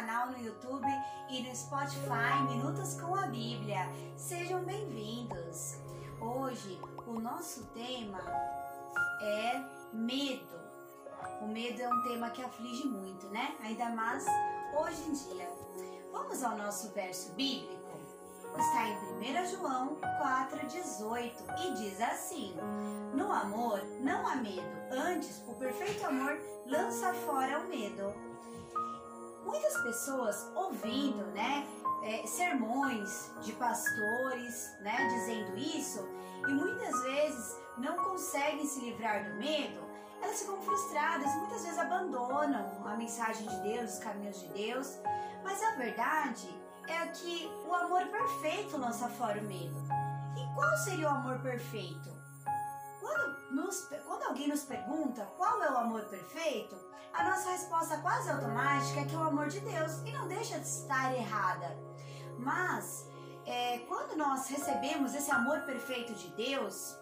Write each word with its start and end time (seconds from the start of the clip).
canal 0.00 0.30
no 0.30 0.38
YouTube 0.38 0.88
e 1.28 1.42
no 1.42 1.54
Spotify 1.54 2.42
Minutos 2.48 2.98
com 2.98 3.14
a 3.14 3.26
Bíblia. 3.26 3.86
Sejam 4.16 4.64
bem-vindos. 4.64 5.76
Hoje 6.18 6.80
o 7.06 7.20
nosso 7.20 7.66
tema 7.74 8.18
é 9.20 9.62
medo. 9.92 10.58
O 11.42 11.48
medo 11.48 11.82
é 11.82 11.88
um 11.92 12.02
tema 12.04 12.30
que 12.30 12.42
aflige 12.42 12.86
muito, 12.88 13.26
né? 13.26 13.54
Ainda 13.62 13.90
mais 13.90 14.24
hoje 14.74 15.02
em 15.02 15.12
dia. 15.12 15.50
Vamos 16.10 16.42
ao 16.42 16.56
nosso 16.56 16.88
verso 16.94 17.32
bíblico? 17.34 18.00
Está 18.56 18.88
em 18.88 19.42
1 19.42 19.46
João 19.48 19.96
4,18 20.00 21.32
e 21.62 21.74
diz 21.74 22.00
assim: 22.00 22.54
No 23.12 23.30
amor 23.30 23.84
não 24.00 24.26
há 24.26 24.36
medo, 24.36 24.66
antes 24.92 25.44
o 25.46 25.54
perfeito 25.56 26.06
amor 26.06 26.40
lança 26.66 27.12
fora 27.12 27.60
o 27.60 27.68
medo. 27.68 28.30
Muitas 29.50 29.82
pessoas 29.82 30.48
ouvindo, 30.54 31.26
né, 31.32 31.66
é, 32.04 32.24
sermões 32.24 33.32
de 33.42 33.52
pastores, 33.54 34.78
né, 34.80 35.08
dizendo 35.08 35.58
isso, 35.58 36.08
e 36.46 36.52
muitas 36.52 37.02
vezes 37.02 37.58
não 37.76 37.96
conseguem 37.96 38.64
se 38.64 38.80
livrar 38.80 39.28
do 39.28 39.34
medo, 39.38 39.80
elas 40.22 40.40
ficam 40.40 40.62
frustradas, 40.62 41.34
muitas 41.34 41.64
vezes 41.64 41.78
abandonam 41.80 42.86
a 42.86 42.94
mensagem 42.94 43.48
de 43.48 43.56
Deus, 43.62 43.94
os 43.94 43.98
caminhos 43.98 44.40
de 44.40 44.48
Deus, 44.50 45.00
mas 45.42 45.60
a 45.64 45.72
verdade 45.72 46.48
é 46.86 47.06
que 47.08 47.50
o 47.66 47.74
amor 47.74 48.06
perfeito 48.06 48.76
lança 48.76 49.08
fora 49.08 49.40
o 49.40 49.44
medo. 49.44 49.74
E 50.36 50.54
qual 50.54 50.76
seria 50.76 51.08
o 51.08 51.10
amor 51.10 51.40
perfeito? 51.40 52.08
Quando, 53.00 53.50
nos, 53.50 53.80
alguém 54.40 54.48
nos 54.48 54.62
pergunta 54.62 55.26
qual 55.36 55.62
é 55.62 55.70
o 55.70 55.76
amor 55.76 56.02
perfeito, 56.06 56.74
a 57.12 57.24
nossa 57.24 57.50
resposta 57.50 57.98
quase 57.98 58.30
automática 58.30 59.00
é 59.00 59.04
que 59.04 59.14
é 59.14 59.18
o 59.18 59.24
amor 59.24 59.48
de 59.48 59.60
Deus 59.60 59.98
e 60.06 60.12
não 60.12 60.26
deixa 60.28 60.58
de 60.58 60.66
estar 60.66 61.14
errada. 61.14 61.76
Mas 62.38 63.06
é, 63.44 63.80
quando 63.80 64.16
nós 64.16 64.48
recebemos 64.48 65.14
esse 65.14 65.30
amor 65.30 65.60
perfeito 65.62 66.14
de 66.14 66.28
Deus, 66.28 66.96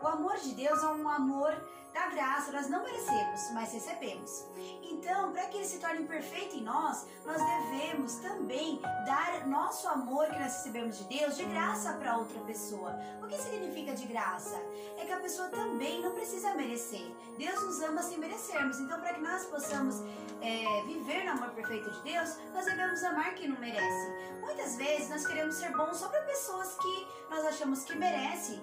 o 0.00 0.06
amor 0.06 0.36
de 0.36 0.54
Deus 0.54 0.80
é 0.80 0.86
um 0.86 1.08
amor 1.08 1.52
da 1.92 2.08
graça, 2.08 2.52
nós 2.52 2.68
não 2.68 2.84
merecemos, 2.84 3.50
mas 3.52 3.72
recebemos. 3.72 4.44
Então, 4.82 5.32
para 5.32 5.46
que 5.46 5.56
ele 5.56 5.66
se 5.66 5.80
torne 5.80 6.06
perfeito 6.06 6.54
em 6.54 6.62
nós, 6.62 7.04
nós 7.24 7.38
devemos 7.38 8.14
também 8.16 8.80
dar 9.04 9.35
nosso 9.56 9.88
amor 9.88 10.26
que 10.26 10.38
nós 10.38 10.52
recebemos 10.52 10.98
de 10.98 11.04
Deus 11.04 11.34
de 11.34 11.44
graça 11.46 11.94
para 11.94 12.18
outra 12.18 12.38
pessoa. 12.40 12.94
O 13.22 13.26
que 13.26 13.38
significa 13.38 13.94
de 13.94 14.04
graça? 14.06 14.54
É 14.98 15.06
que 15.06 15.12
a 15.12 15.18
pessoa 15.18 15.48
também 15.48 16.02
não 16.02 16.12
precisa 16.12 16.54
merecer. 16.54 17.10
Deus 17.38 17.62
nos 17.62 17.80
ama 17.80 18.02
sem 18.02 18.18
merecermos. 18.18 18.78
Então, 18.78 19.00
para 19.00 19.14
que 19.14 19.22
nós 19.22 19.46
possamos 19.46 20.02
é, 20.42 20.82
viver 20.84 21.24
no 21.24 21.32
amor 21.32 21.50
perfeito 21.54 21.90
de 21.90 22.02
Deus, 22.02 22.36
nós 22.52 22.66
devemos 22.66 23.02
amar 23.02 23.34
quem 23.34 23.48
não 23.48 23.58
merece. 23.58 24.36
Muitas 24.42 24.76
vezes 24.76 25.08
nós 25.08 25.26
queremos 25.26 25.54
ser 25.54 25.74
bons 25.74 25.96
só 25.96 26.08
para 26.08 26.20
pessoas 26.24 26.76
que 26.76 27.06
nós 27.30 27.46
achamos 27.46 27.82
que 27.84 27.96
merecem 27.96 28.62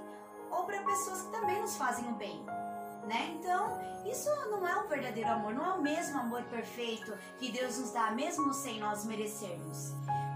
ou 0.52 0.64
para 0.66 0.80
pessoas 0.84 1.24
que 1.24 1.32
também 1.32 1.60
nos 1.60 1.76
fazem 1.76 2.08
o 2.08 2.14
bem 2.14 2.46
né? 3.06 3.36
Então, 3.38 3.82
isso 4.06 4.30
não 4.50 4.66
é 4.66 4.76
o 4.78 4.88
verdadeiro 4.88 5.30
amor, 5.30 5.54
não 5.54 5.66
é 5.66 5.74
o 5.74 5.82
mesmo 5.82 6.20
amor 6.20 6.44
perfeito 6.44 7.14
que 7.38 7.52
Deus 7.52 7.78
nos 7.78 7.92
dá, 7.92 8.12
mesmo 8.12 8.54
sem 8.54 8.80
nós 8.80 9.06
merecermos. 9.06 9.94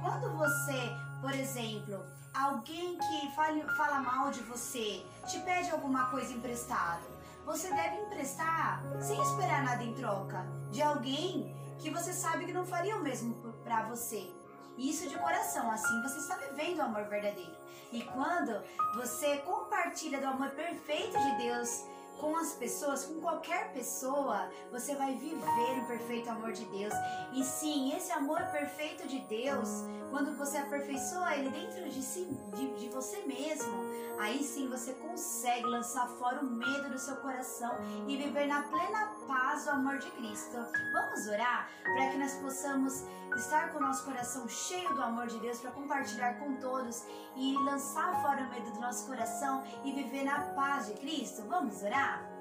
Quando 0.07 0.37
você, 0.37 0.89
por 1.19 1.33
exemplo, 1.33 2.01
alguém 2.33 2.97
que 2.97 3.35
fala, 3.35 3.99
mal 3.99 4.31
de 4.31 4.39
você, 4.43 5.05
te 5.29 5.37
pede 5.39 5.69
alguma 5.69 6.09
coisa 6.09 6.31
emprestado, 6.31 7.03
você 7.45 7.67
deve 7.73 7.97
emprestar 7.97 8.81
sem 9.01 9.21
esperar 9.21 9.65
nada 9.65 9.83
em 9.83 9.93
troca 9.95 10.47
de 10.71 10.81
alguém 10.81 11.53
que 11.77 11.89
você 11.89 12.13
sabe 12.13 12.45
que 12.45 12.53
não 12.53 12.65
faria 12.65 12.95
o 12.95 13.03
mesmo 13.03 13.35
para 13.65 13.83
você. 13.83 14.31
Isso 14.77 15.09
de 15.09 15.17
coração, 15.17 15.69
assim 15.69 16.01
você 16.01 16.19
está 16.19 16.37
vivendo 16.37 16.77
o 16.77 16.83
amor 16.83 17.03
verdadeiro. 17.09 17.57
E 17.91 18.01
quando 18.03 18.63
você 18.95 19.39
compartilha 19.39 20.21
do 20.21 20.27
amor 20.27 20.51
perfeito 20.51 21.19
de 21.19 21.37
Deus, 21.37 21.83
com 22.19 22.35
as 22.35 22.53
pessoas, 22.53 23.05
com 23.05 23.21
qualquer 23.21 23.71
pessoa, 23.73 24.49
você 24.71 24.95
vai 24.95 25.13
viver 25.15 25.79
o 25.81 25.87
perfeito 25.87 26.29
amor 26.29 26.51
de 26.51 26.65
Deus. 26.65 26.93
E 27.33 27.43
sim, 27.43 27.95
esse 27.95 28.11
amor 28.11 28.41
perfeito 28.51 29.07
de 29.07 29.19
Deus, 29.19 29.69
quando 30.09 30.35
você 30.35 30.57
aperfeiçoa 30.57 31.35
ele 31.35 31.49
dentro 31.49 31.89
de 31.89 32.01
si, 32.01 32.27
de, 32.55 32.67
de 32.75 32.89
você 32.89 33.21
mesmo, 33.25 33.73
aí 34.19 34.43
sim 34.43 34.67
você 34.67 34.93
consegue 34.93 35.65
lançar 35.65 36.07
fora 36.07 36.39
o 36.39 36.45
medo 36.45 36.89
do 36.89 36.97
seu 36.97 37.15
coração 37.17 37.71
e 38.07 38.17
viver 38.17 38.47
na 38.47 38.63
plena 38.63 39.11
paz 39.27 39.65
do 39.65 39.71
amor 39.71 39.97
de 39.99 40.09
Cristo. 40.11 40.57
Vamos 40.93 41.27
orar 41.27 41.69
para 41.83 42.09
que 42.09 42.17
nós 42.17 42.33
possamos 42.35 43.03
estar 43.35 43.71
com 43.71 43.77
o 43.77 43.81
nosso 43.81 44.03
coração 44.05 44.47
cheio 44.47 44.93
do 44.93 45.01
amor 45.01 45.27
de 45.27 45.39
Deus 45.39 45.59
para 45.59 45.71
compartilhar 45.71 46.39
com 46.39 46.55
todos 46.57 47.03
e 47.35 47.53
lançar 47.65 48.21
fora 48.21 48.43
o 48.43 48.49
medo 48.49 48.71
do 48.71 48.79
nosso 48.79 49.05
coração 49.05 49.63
e 49.83 49.91
viver 49.91 50.23
na 50.23 50.41
paz 50.53 50.87
de 50.87 50.93
Cristo. 50.93 51.43
Vamos 51.47 51.83
orar? 51.83 52.37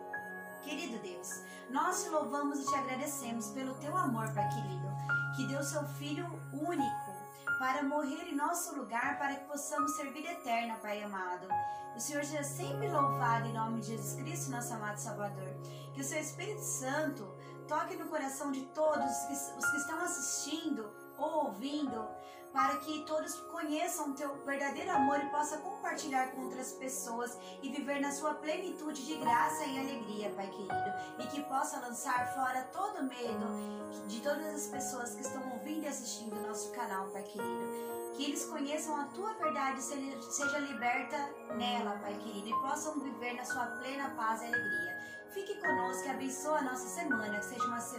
Querido 0.63 0.99
Deus, 0.99 1.29
nós 1.71 2.03
te 2.03 2.09
louvamos 2.09 2.59
e 2.59 2.67
te 2.67 2.75
agradecemos 2.75 3.51
pelo 3.51 3.75
teu 3.75 3.97
amor, 3.97 4.33
Pai 4.35 4.49
querido, 4.49 4.89
que 5.37 5.47
deu 5.47 5.63
seu 5.63 5.85
Filho 5.91 6.27
único 6.53 7.06
para 7.59 7.83
morrer 7.83 8.29
em 8.29 8.37
nosso 8.37 8.77
lugar, 8.77 9.19
para 9.19 9.35
que 9.35 9.45
possamos 9.47 9.97
ser 9.97 10.13
vida 10.13 10.31
eterna, 10.31 10.77
Pai 10.77 11.03
amado. 11.03 11.49
O 11.97 12.01
Senhor 12.01 12.25
seja 12.25 12.45
sempre 12.45 12.89
louvado 12.89 13.47
em 13.47 13.53
nome 13.55 13.81
de 13.81 13.89
Jesus 13.89 14.21
Cristo, 14.21 14.51
nosso 14.51 14.75
amado 14.75 14.99
Salvador. 14.99 15.49
Que 15.95 16.03
o 16.03 16.05
seu 16.05 16.21
Espírito 16.21 16.61
Santo 16.61 17.27
toque 17.67 17.97
no 17.97 18.09
coração 18.09 18.53
de 18.53 18.61
todos 18.67 19.11
os 19.57 19.71
que 19.71 19.77
estão 19.79 19.99
assistindo 20.01 20.91
ou 21.17 21.47
ouvindo, 21.47 22.07
para 22.57 22.79
que 22.79 23.03
todos 23.03 23.35
conheçam 23.53 24.09
o 24.09 24.15
teu 24.15 24.35
verdadeiro 24.47 24.91
amor 24.91 25.21
e 25.23 25.29
possam 25.29 25.61
compartilhar 25.61 26.29
com 26.29 26.45
outras 26.45 26.73
pessoas 26.73 27.39
e 27.63 27.69
viver 27.69 28.01
na 28.01 28.11
sua 28.11 28.33
plenitude 28.33 29.05
de 29.05 29.15
graça 29.17 29.67
e 29.67 29.79
alegria, 29.79 30.31
Pai 30.31 30.49
querido, 30.49 30.93
e 31.19 31.27
que 31.27 31.43
possa 31.43 31.79
lançar 31.81 32.35
fora 32.35 32.63
todo 32.73 33.05
medo 33.05 34.07
de 34.09 34.23
todas 34.23 34.55
as 34.55 34.67
pessoas 34.69 35.15
que 35.15 35.21
estão 35.21 35.53
ouvindo 35.53 35.85
e 35.85 35.89
assistindo 35.89 36.35
o 36.35 36.47
nosso 36.47 36.73
canal, 36.73 37.09
Pai 37.09 37.25
querido. 37.25 38.15
Que 38.15 38.25
eles 38.25 38.47
conheçam 38.47 38.97
a 38.97 39.05
tua 39.05 39.35
verdade 39.35 39.83
seja 39.83 40.59
liberta 40.59 41.19
nela, 41.59 41.99
Pai 41.99 42.15
querido, 42.15 42.49
e 42.49 42.61
possam 42.63 42.99
viver 43.01 43.35
na 43.35 43.45
sua 43.45 43.67
plena 43.67 44.09
paz 44.17 44.41
e 44.41 44.47
alegria. 44.47 44.97
Fique 45.35 45.61
conosco 45.61 46.07
e 46.07 46.11
abençoe 46.11 46.57
a 46.57 46.63
nossa 46.63 46.89
semana, 46.89 47.39
que 47.39 47.45
seja 47.45 47.67
uma 47.67 47.81
semana 47.81 47.96